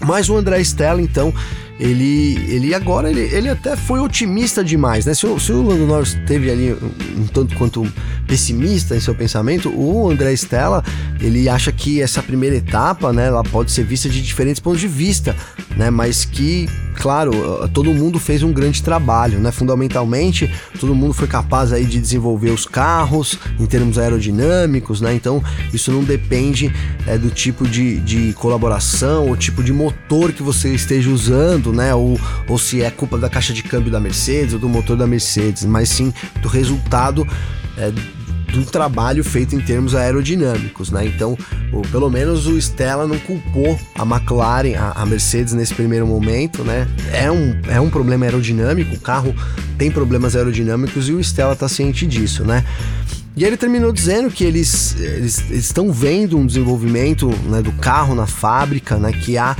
[0.00, 1.32] Mas o André Stella, então,
[1.78, 5.14] ele, ele agora, ele, ele até foi otimista demais, né?
[5.14, 7.90] Se o, se o Lando Norris teve ali um, um tanto quanto
[8.26, 10.82] pessimista em seu pensamento, o André Stella,
[11.20, 14.88] ele acha que essa primeira etapa, né, ela pode ser vista de diferentes pontos de
[14.88, 15.34] vista,
[15.76, 15.90] né?
[15.90, 16.68] Mas que
[17.00, 17.32] claro,
[17.72, 19.50] todo mundo fez um grande trabalho, né?
[19.50, 25.14] Fundamentalmente, todo mundo foi capaz aí de desenvolver os carros em termos aerodinâmicos, né?
[25.14, 26.70] Então, isso não depende
[27.06, 31.94] é, do tipo de, de colaboração ou tipo de motor que você esteja usando, né?
[31.94, 35.06] Ou, ou se é culpa da caixa de câmbio da Mercedes ou do motor da
[35.06, 37.26] Mercedes, mas sim do resultado
[37.78, 37.90] é,
[38.50, 41.06] do trabalho feito em termos aerodinâmicos, né?
[41.06, 41.36] Então,
[41.72, 46.62] o, pelo menos o Stella não culpou a McLaren, a, a, Mercedes nesse primeiro momento,
[46.64, 46.86] né?
[47.12, 49.34] É um, é um problema aerodinâmico, o carro
[49.78, 52.64] tem problemas aerodinâmicos e o Stella tá ciente disso, né?
[53.36, 58.14] E ele terminou dizendo que eles, eles, eles estão vendo um desenvolvimento né, do carro
[58.14, 59.12] na fábrica, né?
[59.12, 59.56] Que há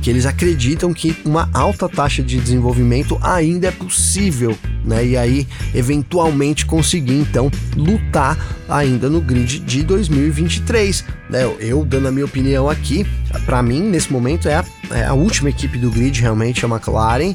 [0.00, 5.04] que eles acreditam que uma alta taxa de desenvolvimento ainda é possível, né?
[5.04, 11.04] E aí, eventualmente, conseguir então lutar ainda no grid de 2023.
[11.28, 11.42] Né?
[11.60, 13.06] Eu, dando a minha opinião aqui,
[13.44, 17.34] para mim, nesse momento, é a, é a última equipe do grid, realmente, a McLaren.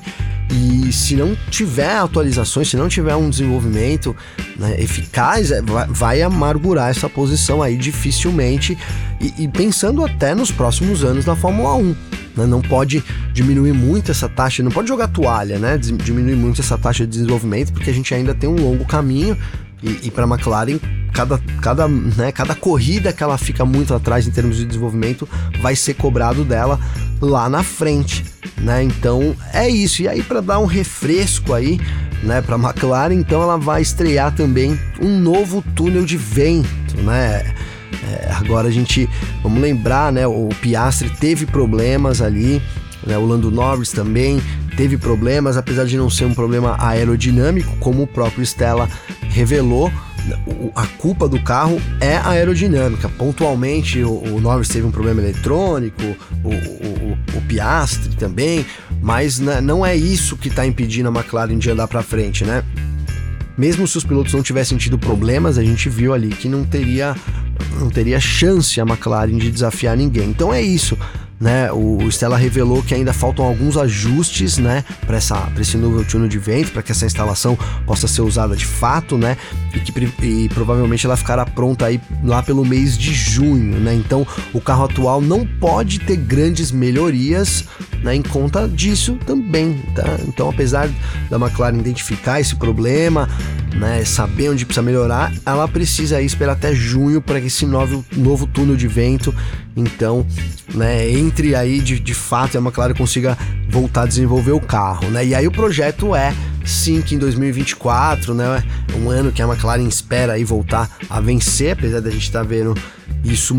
[0.50, 4.16] E se não tiver atualizações, se não tiver um desenvolvimento
[4.58, 8.78] né, eficaz, é, vai, amargurar essa posição aí dificilmente.
[9.20, 11.96] E, e pensando até nos próximos anos da Fórmula 1
[12.36, 12.46] né?
[12.46, 13.04] Não pode
[13.34, 15.78] diminuir muito essa taxa, não pode jogar toalha, né?
[15.78, 19.38] Diminuir muito essa taxa de desenvolvimento, porque a gente ainda tem um longo caminho
[19.82, 20.80] e, e para a McLaren
[21.16, 25.28] cada, cada, né, cada corrida que ela fica muito atrás em termos de desenvolvimento
[25.62, 26.78] vai ser cobrado dela
[27.22, 28.26] lá na frente,
[28.58, 28.84] né?
[28.84, 30.02] Então é isso.
[30.02, 31.80] E aí para dar um refresco aí,
[32.22, 37.54] né, para a McLaren, então ela vai estrear também um novo túnel de vento, né?
[38.04, 39.10] É, agora a gente,
[39.42, 40.28] vamos lembrar, né?
[40.28, 42.62] O Piastri teve problemas ali,
[43.08, 44.42] né, o Lando Norris também
[44.76, 48.90] teve problemas, apesar de não ser um problema aerodinâmico, como o próprio Stella
[49.36, 49.92] revelou.
[50.74, 53.10] A culpa do carro é a aerodinâmica.
[53.10, 56.02] Pontualmente, o, o Norris teve um problema eletrônico,
[56.44, 58.66] o, o, o Piastri também,
[59.02, 62.64] mas não é isso que está impedindo a McLaren de andar para frente, né?
[63.58, 67.16] Mesmo se os pilotos não tivessem tido problemas, a gente viu ali que não teria
[67.80, 70.30] não teria chance a McLaren de desafiar ninguém.
[70.30, 70.98] Então é isso.
[71.46, 75.20] Né, o Stella revelou que ainda faltam alguns ajustes, né, para
[75.62, 77.56] esse novo túnel de vento, para que essa instalação
[77.86, 79.38] possa ser usada de fato, né,
[79.72, 79.94] e que
[80.26, 83.94] e provavelmente ela ficará pronta aí lá pelo mês de junho, né.
[83.94, 87.66] Então o carro atual não pode ter grandes melhorias,
[88.02, 90.18] né, em conta disso também, tá?
[90.28, 90.90] Então apesar
[91.30, 93.30] da McLaren identificar esse problema,
[93.76, 98.48] né, saber onde precisa melhorar, ela precisa esperar até junho para que esse novo, novo
[98.48, 99.32] túnel de vento,
[99.76, 100.26] então,
[100.74, 103.38] né, entre aí de, de fato e a McLaren consiga
[103.70, 105.26] voltar a desenvolver o carro, né?
[105.26, 106.34] E aí o projeto é
[106.64, 108.64] sim que em 2024, né,
[108.98, 112.46] um ano que a McLaren espera aí voltar a vencer, apesar da gente estar tá
[112.46, 112.74] vendo
[113.24, 113.56] isso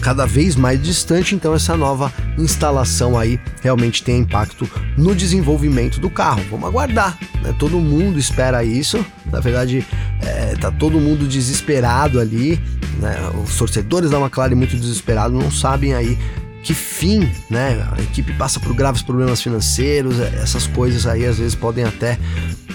[0.00, 6.10] cada vez mais distante, então essa nova instalação aí realmente tem impacto no desenvolvimento do
[6.10, 6.42] carro.
[6.50, 7.54] Vamos aguardar, né?
[7.58, 9.04] Todo mundo espera isso.
[9.30, 9.86] Na verdade,
[10.20, 12.60] é, tá todo mundo desesperado ali,
[13.02, 13.16] né?
[13.44, 16.16] Os torcedores da McLaren muito desesperados, não sabem aí
[16.62, 17.86] que fim, né?
[17.96, 22.18] A equipe passa por graves problemas financeiros, é, essas coisas aí às vezes podem até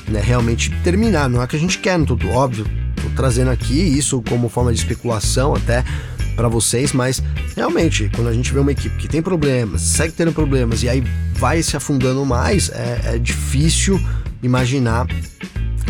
[0.09, 1.29] né, realmente terminar.
[1.29, 4.73] Não é que a gente quer, não tô, óbvio, tô trazendo aqui isso como forma
[4.73, 5.85] de especulação até
[6.35, 7.23] para vocês, mas
[7.55, 11.03] realmente, quando a gente vê uma equipe que tem problemas, segue tendo problemas e aí
[11.33, 13.99] vai se afundando mais, é, é difícil
[14.43, 15.07] imaginar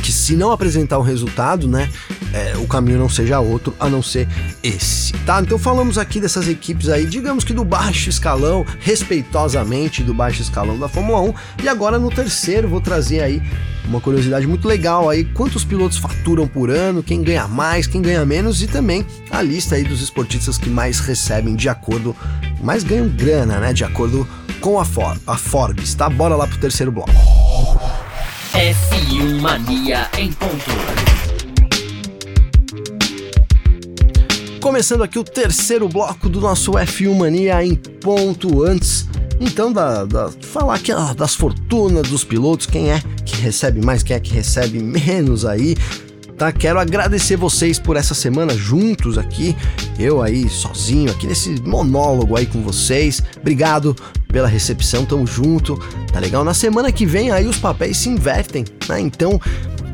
[0.01, 1.89] que se não apresentar um resultado, né,
[2.33, 4.27] é, o caminho não seja outro a não ser
[4.63, 5.41] esse, tá?
[5.41, 10.77] Então falamos aqui dessas equipes aí, digamos que do baixo escalão, respeitosamente do baixo escalão
[10.77, 13.41] da Fórmula 1, e agora no terceiro vou trazer aí
[13.85, 18.25] uma curiosidade muito legal aí, quantos pilotos faturam por ano, quem ganha mais, quem ganha
[18.25, 22.15] menos e também a lista aí dos esportistas que mais recebem de acordo,
[22.61, 24.27] mais ganham grana, né, de acordo
[24.59, 26.09] com a, For a Forbes, tá?
[26.09, 27.11] Bora lá pro terceiro bloco.
[28.53, 31.16] F1 Mania em ponto.
[34.67, 39.07] Começando aqui o terceiro bloco do nosso F1 Mania em ponto antes
[39.39, 44.17] então, da, da, falar aqui das fortunas dos pilotos, quem é que recebe mais, quem
[44.17, 45.77] é que recebe menos aí.
[46.37, 49.55] Tá, quero agradecer vocês por essa semana juntos aqui,
[49.97, 53.23] eu aí sozinho aqui nesse monólogo aí com vocês.
[53.39, 53.95] Obrigado
[54.27, 55.77] pela recepção, tamo junto,
[56.11, 56.43] tá legal?
[56.43, 58.99] Na semana que vem aí os papéis se invertem, né?
[58.99, 59.39] Então,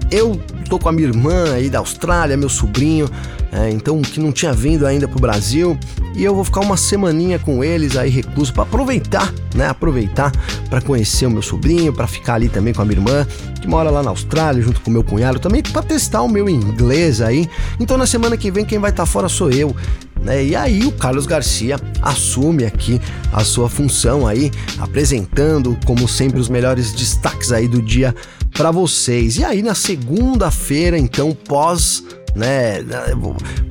[0.10, 3.10] eu tô com a minha irmã aí da Austrália, meu sobrinho,
[3.52, 5.78] é, então que não tinha vindo ainda pro Brasil,
[6.16, 9.68] e eu vou ficar uma semaninha com eles aí recluso para aproveitar, né?
[9.68, 10.32] Aproveitar
[10.70, 13.28] para conhecer o meu sobrinho, para ficar ali também com a minha irmã,
[13.62, 16.48] que mora lá na Austrália, junto com o meu cunhado, também para testar o meu
[16.50, 17.50] inglês aí.
[17.80, 19.76] Então na semana que vem quem vai estar tá fora sou eu.
[20.22, 20.46] Né?
[20.46, 26.48] E aí o Carlos Garcia assume aqui a sua função aí, apresentando como sempre os
[26.48, 28.16] melhores destaques aí do dia
[28.54, 29.38] para vocês.
[29.38, 32.04] E aí na segunda-feira, então, pós
[32.36, 32.80] né?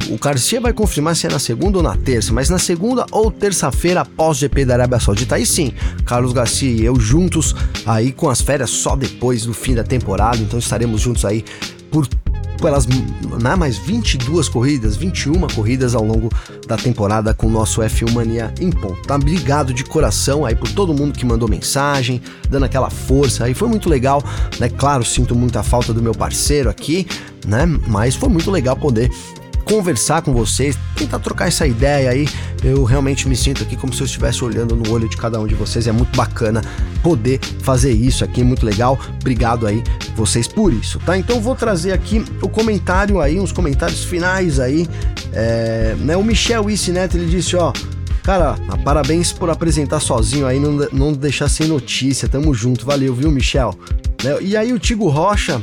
[0.09, 3.31] O Garcia vai confirmar se é na segunda ou na terça, mas na segunda ou
[3.31, 5.73] terça-feira após GP da Arábia Saudita, aí sim,
[6.05, 10.39] Carlos Garcia e eu juntos aí com as férias só depois do fim da temporada,
[10.39, 11.45] então estaremos juntos aí
[11.91, 12.07] por
[12.63, 16.31] pelas né, mais 22 corridas, 21 corridas ao longo
[16.67, 19.03] da temporada com o nosso F1 Mania em ponto.
[19.03, 19.17] Tá?
[19.17, 23.53] Obrigado de coração aí por todo mundo que mandou mensagem, dando aquela força aí.
[23.53, 24.23] Foi muito legal,
[24.61, 24.69] né?
[24.69, 27.07] Claro, sinto muita falta do meu parceiro aqui,
[27.45, 27.67] né?
[27.89, 29.11] Mas foi muito legal poder
[29.65, 32.29] conversar com vocês, tentar trocar essa ideia aí.
[32.63, 35.47] Eu realmente me sinto aqui como se eu estivesse olhando no olho de cada um
[35.47, 35.87] de vocês.
[35.87, 36.63] É muito bacana
[37.03, 38.99] poder fazer isso aqui, muito legal.
[39.21, 39.83] Obrigado aí
[40.17, 41.17] vocês por isso, tá?
[41.17, 44.87] Então vou trazer aqui o comentário aí, uns comentários finais aí.
[45.33, 47.73] É, né, o Michel Neto ele disse, ó.
[48.23, 52.29] Cara, parabéns por apresentar sozinho aí, não, não deixar sem notícia.
[52.29, 53.77] Tamo junto, valeu, viu, Michel?
[54.23, 55.61] Né, e aí o Tigo Rocha,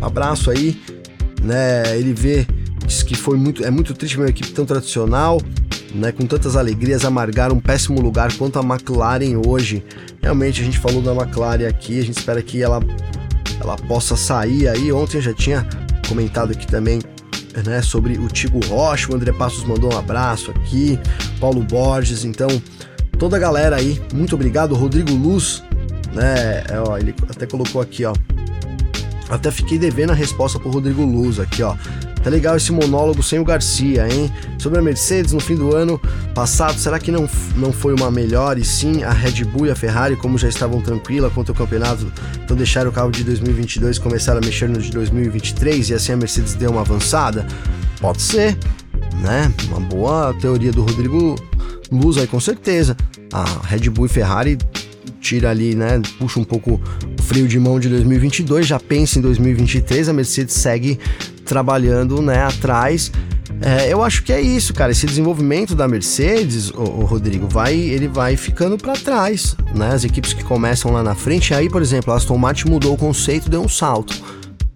[0.00, 0.80] um abraço aí,
[1.42, 1.98] né?
[1.98, 2.46] Ele vê
[3.04, 5.40] que foi muito, é muito triste ver uma equipe tão tradicional,
[5.94, 9.84] né, com tantas alegrias, amargar um péssimo lugar quanto a McLaren hoje.
[10.20, 12.80] Realmente a gente falou da McLaren aqui, a gente espera que ela,
[13.60, 14.92] ela possa sair aí.
[14.92, 15.66] Ontem eu já tinha
[16.08, 17.00] comentado aqui também
[17.64, 20.98] né, sobre o Tigo Rocha, o André Passos mandou um abraço aqui,
[21.38, 22.48] Paulo Borges, então
[23.18, 25.62] toda a galera aí, muito obrigado, Rodrigo Luz,
[26.12, 28.14] né, é, ó, ele até colocou aqui, ó,
[29.28, 31.76] até fiquei devendo a resposta pro Rodrigo Luz aqui, ó.
[32.22, 34.30] Tá legal esse monólogo sem o Garcia, hein?
[34.58, 35.98] Sobre a Mercedes no fim do ano
[36.34, 38.58] passado, será que não, não foi uma melhor?
[38.58, 42.12] E sim, a Red Bull e a Ferrari, como já estavam tranquilas quanto ao campeonato,
[42.44, 46.12] então deixaram o carro de 2022 e começaram a mexer no de 2023 e assim
[46.12, 47.46] a Mercedes deu uma avançada?
[48.00, 48.56] Pode ser,
[49.22, 49.50] né?
[49.68, 51.36] Uma boa teoria do Rodrigo
[51.90, 52.96] Luz aí, com certeza.
[53.32, 54.58] A Red Bull e Ferrari
[55.20, 56.00] tira ali, né?
[56.18, 56.80] Puxa um pouco
[57.18, 60.98] o freio de mão de 2022, já pensa em 2023, a Mercedes segue
[61.50, 63.10] trabalhando né, atrás.
[63.60, 64.92] É, eu acho que é isso, cara.
[64.92, 69.88] Esse desenvolvimento da Mercedes, o, o Rodrigo, vai, ele vai ficando para trás, né?
[69.92, 71.52] As equipes que começam lá na frente.
[71.52, 74.14] Aí, por exemplo, a Aston Martin mudou o conceito, deu um salto.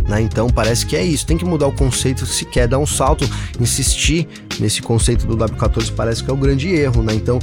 [0.09, 0.21] Né?
[0.21, 1.25] Então parece que é isso.
[1.25, 3.25] Tem que mudar o conceito se quer dar um salto.
[3.61, 7.15] Insistir nesse conceito do W14 parece que é o grande erro, né?
[7.15, 7.39] Então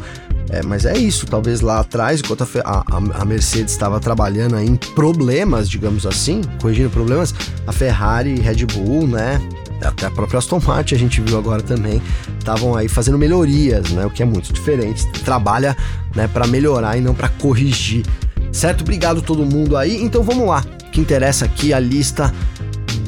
[0.51, 4.75] é, mas é isso, talvez lá atrás, enquanto a, a, a Mercedes estava trabalhando em
[4.75, 7.33] problemas, digamos assim, corrigindo problemas,
[7.65, 9.41] a Ferrari e Red Bull, né?
[9.81, 12.01] Até a própria Aston Martin a gente viu agora também,
[12.37, 14.05] estavam aí fazendo melhorias, né?
[14.05, 15.07] O que é muito diferente.
[15.23, 15.75] Trabalha,
[16.15, 18.05] né, para melhorar e não para corrigir
[18.51, 18.81] Certo?
[18.81, 20.03] Obrigado todo mundo aí.
[20.03, 20.63] Então vamos lá.
[20.91, 22.33] Que interessa aqui a lista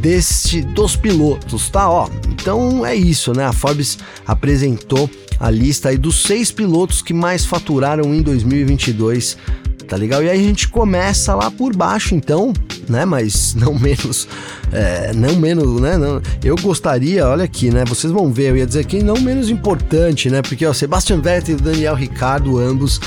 [0.03, 1.89] deste dos pilotos, tá?
[1.89, 3.45] Ó, então é isso, né?
[3.45, 9.37] A Forbes apresentou a lista aí dos seis pilotos que mais faturaram em 2022
[9.87, 10.23] tá legal?
[10.23, 12.51] E aí a gente começa lá por baixo, então,
[12.89, 13.05] né?
[13.05, 14.27] Mas não menos,
[14.71, 15.97] é, não menos, né?
[15.97, 17.85] Não, eu gostaria, olha aqui, né?
[17.85, 20.41] Vocês vão ver, eu ia dizer aqui não menos importante, né?
[20.41, 22.99] Porque ó, Sebastian Vettel e Daniel Ricardo, ambos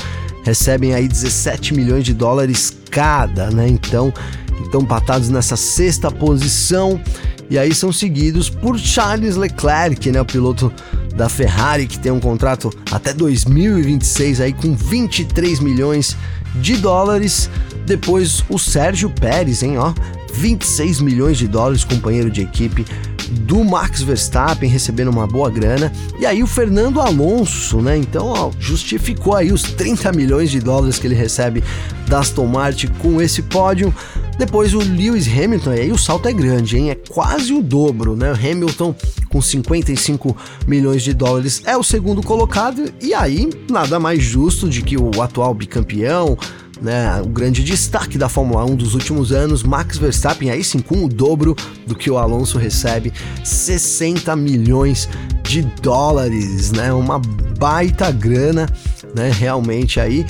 [0.47, 3.67] recebem aí 17 milhões de dólares cada, né?
[3.67, 4.13] Então,
[4.61, 7.01] então empatados nessa sexta posição.
[7.49, 10.71] E aí são seguidos por Charles Leclerc, né, o piloto
[11.15, 16.15] da Ferrari que tem um contrato até 2026 aí com 23 milhões
[16.55, 17.49] de dólares.
[17.85, 19.93] Depois o Sérgio Pérez, hein, ó,
[20.33, 22.85] 26 milhões de dólares, companheiro de equipe
[23.29, 25.91] do Max Verstappen recebendo uma boa grana.
[26.19, 27.97] E aí o Fernando Alonso, né?
[27.97, 31.63] Então, ó, justificou aí os 30 milhões de dólares que ele recebe
[32.07, 33.93] da Aston Martin com esse pódio.
[34.37, 36.91] Depois o Lewis Hamilton, e aí o salto é grande, hein?
[36.91, 38.31] É quase o dobro, né?
[38.31, 38.95] O Hamilton
[39.29, 40.37] com 55
[40.67, 45.21] milhões de dólares é o segundo colocado, e aí nada mais justo de que o
[45.21, 46.37] atual bicampeão,
[46.81, 51.05] né, o grande destaque da Fórmula 1 dos últimos anos, Max Verstappen, aí sim com
[51.05, 53.13] o dobro do que o Alonso recebe,
[53.43, 55.09] 60 milhões
[55.43, 57.19] de dólares, né, uma
[57.57, 58.67] baita grana,
[59.15, 60.25] né, realmente aí,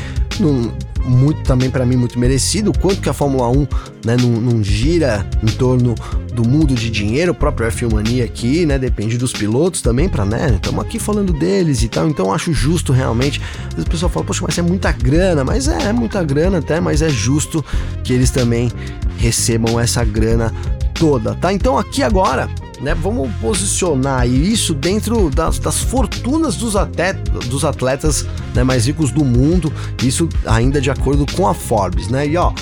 [1.08, 3.68] muito também para mim muito merecido, o quanto que a Fórmula 1
[4.06, 5.96] né, não, não, gira em torno
[6.34, 10.26] do mundo de dinheiro, o próprio F1 Mania aqui, né, depende dos pilotos também para,
[10.26, 14.10] né, estamos aqui falando deles e tal, então acho justo realmente, às vezes o pessoal
[14.10, 17.64] fala, poxa, mas é muita grana, mas é, é muita grana até, mas é justo
[18.04, 18.72] que eles também
[19.18, 20.54] recebam essa grana
[20.94, 21.54] toda, tá?
[21.54, 22.50] Então aqui agora
[22.82, 22.94] né?
[22.96, 29.24] Vamos posicionar isso dentro das, das fortunas dos, atletas, dos atletas né, mais ricos do
[29.24, 29.72] mundo,
[30.04, 32.28] isso ainda de acordo com a Forbes, né?
[32.28, 32.54] E ó,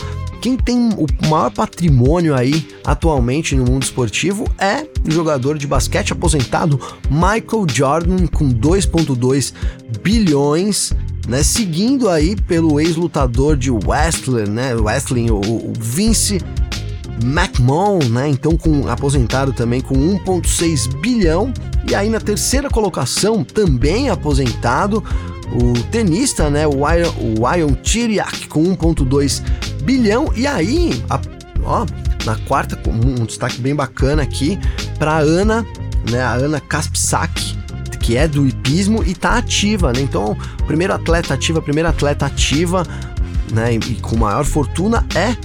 [0.41, 6.13] quem tem o maior patrimônio aí atualmente no mundo esportivo é o jogador de basquete
[6.13, 9.54] aposentado Michael Jordan com 2.2
[10.04, 10.93] bilhões
[11.28, 16.39] né, seguindo aí pelo ex-lutador de wrestling, né, wrestling, o Vince
[17.23, 18.30] McMahon, né?
[18.30, 21.54] Então com aposentado também com 1.6 bilhão
[21.89, 25.04] e aí na terceira colocação também aposentado
[25.51, 26.65] o tenista, né?
[26.67, 26.84] O
[27.56, 29.41] Iron Chiriak com 1.2
[29.84, 31.19] bilhão e aí, a,
[31.63, 31.86] ó,
[32.25, 34.60] na quarta um destaque bem bacana aqui
[34.97, 35.65] para Ana,
[36.10, 36.21] né?
[36.21, 37.56] A Ana Kaspsak
[37.99, 39.99] que é do hipismo e tá ativa, né?
[39.99, 42.86] Então, primeiro atleta ativa, a primeira atleta ativa,
[43.51, 45.36] né, e com maior fortuna é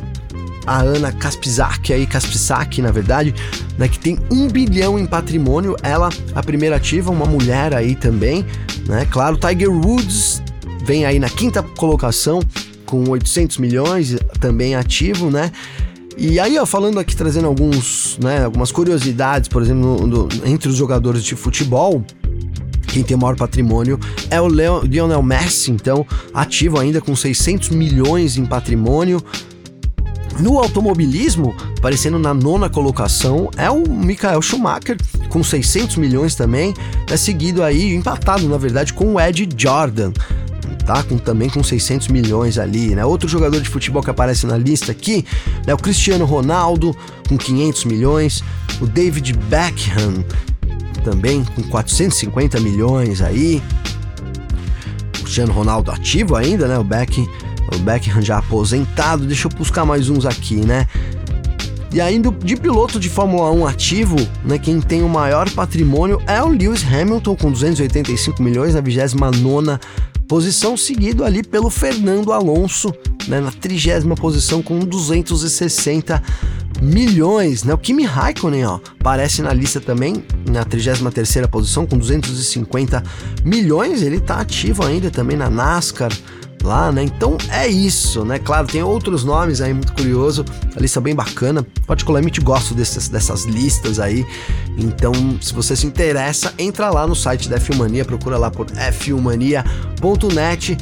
[0.66, 3.34] a Ana Kaspizak, aí Kaspizak, na verdade,
[3.78, 8.44] né, que tem um bilhão em patrimônio, ela a primeira ativa, uma mulher aí também,
[8.86, 9.06] né?
[9.10, 10.42] Claro, Tiger Woods
[10.84, 12.40] vem aí na quinta colocação
[12.84, 15.52] com 800 milhões, também ativo, né?
[16.16, 20.68] E aí, ó, falando aqui, trazendo alguns, né, algumas curiosidades, por exemplo, no, no, entre
[20.68, 22.04] os jogadores de futebol,
[22.88, 28.44] quem tem maior patrimônio é o Lionel Messi, então ativo ainda com 600 milhões em
[28.44, 29.22] patrimônio.
[30.40, 34.96] No automobilismo, aparecendo na nona colocação, é o Michael Schumacher,
[35.28, 36.74] com 600 milhões também,
[37.10, 40.12] é seguido aí, empatado na verdade, com o Ed Jordan,
[40.86, 41.02] tá?
[41.02, 43.04] Com, também com 600 milhões ali, né?
[43.04, 45.26] Outro jogador de futebol que aparece na lista aqui
[45.66, 46.96] é o Cristiano Ronaldo,
[47.28, 48.42] com 500 milhões,
[48.80, 50.24] o David Beckham,
[51.04, 53.62] também com 450 milhões aí,
[55.18, 56.78] o Cristiano Ronaldo ativo ainda, né?
[56.78, 57.28] O Beckham
[57.74, 59.26] o Beckham já aposentado.
[59.26, 60.86] Deixa eu buscar mais uns aqui, né?
[61.92, 66.40] E ainda de piloto de Fórmula 1 ativo, né, quem tem o maior patrimônio é
[66.40, 69.80] o Lewis Hamilton com 285 milhões na 29
[70.28, 72.94] posição, seguido ali pelo Fernando Alonso,
[73.26, 76.22] né, na 30 posição com 260
[76.80, 77.74] milhões, né?
[77.74, 83.02] O Kimi Raikkonen, ó, aparece na lista também na 33ª posição com 250
[83.44, 86.12] milhões, ele tá ativo ainda também na NASCAR,
[86.62, 87.02] lá, né?
[87.02, 88.38] Então é isso, né?
[88.38, 90.44] Claro, tem outros nomes aí muito curioso,
[90.74, 91.66] a lista bem bacana.
[91.86, 94.26] Particularmente gosto dessas, dessas listas aí.
[94.76, 100.76] Então, se você se interessa, entra lá no site da F1mania, procura lá por f1mania.net.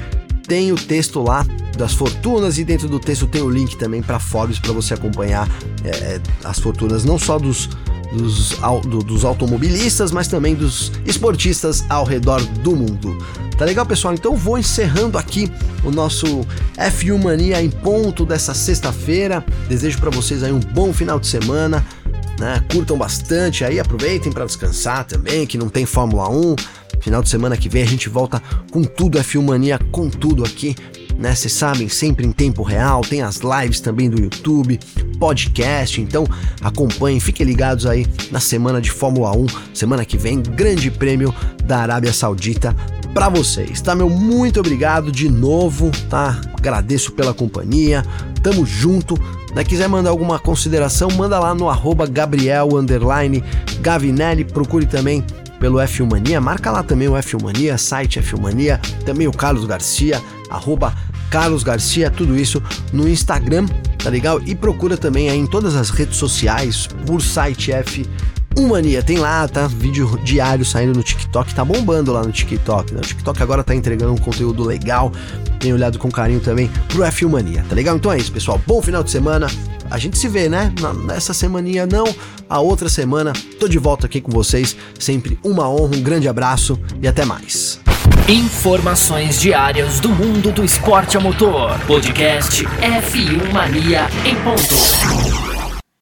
[0.47, 1.45] Tem o texto lá
[1.77, 5.47] das fortunas e dentro do texto tem o link também para Forbes para você acompanhar
[5.85, 7.69] é, as fortunas não só dos
[8.13, 8.51] dos,
[8.83, 13.17] do, dos automobilistas, mas também dos esportistas ao redor do mundo.
[13.57, 14.15] Tá legal, pessoal?
[14.15, 15.51] Então vou encerrando aqui
[15.83, 19.45] o nosso F1 Mania em ponto dessa sexta-feira.
[19.69, 21.85] Desejo para vocês aí um bom final de semana.
[22.39, 22.63] Né?
[22.73, 26.55] Curtam bastante aí, aproveitem para descansar também, que não tem Fórmula 1.
[27.01, 30.75] Final de semana que vem a gente volta com tudo F1 Mania, com tudo aqui
[31.19, 31.35] né?
[31.35, 34.79] Vocês sabem, sempre em tempo real, tem as lives também do YouTube,
[35.19, 36.25] podcast, então
[36.63, 41.35] acompanhem, fiquem ligados aí na semana de Fórmula 1, semana que vem, Grande Prêmio
[41.65, 42.75] da Arábia Saudita
[43.13, 44.09] para vocês, tá meu?
[44.09, 46.41] Muito obrigado de novo, tá?
[46.57, 48.05] Agradeço pela companhia,
[48.43, 49.19] tamo junto.
[49.57, 52.69] Se quiser mandar alguma consideração, manda lá no arroba Gabriel
[53.81, 55.25] Gavinelli, procure também
[55.59, 59.65] pelo F1 Mania, marca lá também o F1 Mania, site F1 Mania, também o Carlos
[59.65, 60.95] Garcia, arroba
[61.31, 63.67] Carlos Garcia, tudo isso no Instagram,
[63.99, 64.41] tá legal?
[64.47, 68.07] E procura também aí em todas as redes sociais por site F
[68.67, 69.67] Mania, tem lá, tá?
[69.67, 73.01] Vídeo diário saindo no TikTok, tá bombando lá no TikTok, né?
[73.01, 75.13] O TikTok agora tá entregando um conteúdo legal,
[75.61, 77.97] tem olhado com carinho também pro F1 Mania, tá legal?
[77.97, 78.61] Então é isso, pessoal.
[78.67, 79.47] Bom final de semana.
[79.91, 80.73] A gente se vê, né?
[81.07, 82.05] Nessa semaninha não,
[82.49, 83.33] a outra semana.
[83.59, 84.77] Tô de volta aqui com vocês.
[84.99, 87.81] Sempre uma honra, um grande abraço e até mais.
[88.29, 91.79] Informações diárias do mundo do esporte a motor.
[91.87, 95.48] Podcast F1 Mania em ponto.